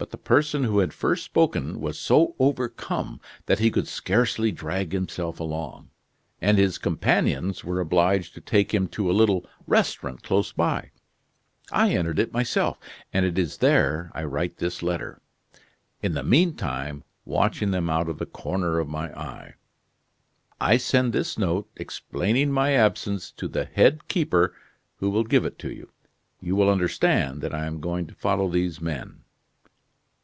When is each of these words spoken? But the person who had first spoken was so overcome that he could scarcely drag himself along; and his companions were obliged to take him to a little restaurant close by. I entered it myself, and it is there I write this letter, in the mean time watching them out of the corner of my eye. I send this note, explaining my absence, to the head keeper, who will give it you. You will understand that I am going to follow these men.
But 0.00 0.12
the 0.12 0.16
person 0.16 0.64
who 0.64 0.78
had 0.78 0.94
first 0.94 1.22
spoken 1.24 1.78
was 1.78 1.98
so 1.98 2.34
overcome 2.38 3.20
that 3.44 3.58
he 3.58 3.70
could 3.70 3.86
scarcely 3.86 4.50
drag 4.50 4.92
himself 4.92 5.38
along; 5.38 5.90
and 6.40 6.56
his 6.56 6.78
companions 6.78 7.64
were 7.64 7.80
obliged 7.80 8.32
to 8.32 8.40
take 8.40 8.72
him 8.72 8.88
to 8.88 9.10
a 9.10 9.12
little 9.12 9.44
restaurant 9.66 10.22
close 10.22 10.52
by. 10.52 10.90
I 11.70 11.90
entered 11.90 12.18
it 12.18 12.32
myself, 12.32 12.78
and 13.12 13.26
it 13.26 13.38
is 13.38 13.58
there 13.58 14.10
I 14.14 14.24
write 14.24 14.56
this 14.56 14.82
letter, 14.82 15.20
in 16.02 16.14
the 16.14 16.24
mean 16.24 16.54
time 16.54 17.04
watching 17.26 17.70
them 17.70 17.90
out 17.90 18.08
of 18.08 18.16
the 18.18 18.24
corner 18.26 18.78
of 18.78 18.88
my 18.88 19.12
eye. 19.12 19.52
I 20.58 20.78
send 20.78 21.12
this 21.12 21.36
note, 21.36 21.68
explaining 21.76 22.50
my 22.52 22.72
absence, 22.72 23.30
to 23.32 23.48
the 23.48 23.66
head 23.66 24.08
keeper, 24.08 24.54
who 24.96 25.10
will 25.10 25.24
give 25.24 25.44
it 25.44 25.62
you. 25.62 25.90
You 26.40 26.56
will 26.56 26.70
understand 26.70 27.42
that 27.42 27.54
I 27.54 27.66
am 27.66 27.80
going 27.82 28.06
to 28.06 28.14
follow 28.14 28.48
these 28.48 28.80
men. 28.80 29.18